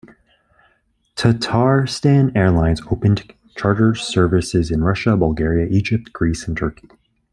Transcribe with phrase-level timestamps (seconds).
[1.15, 6.89] Tatarstan Airlines operated charter services in Russia, Bulgaria, Egypt, Greece and Turkey.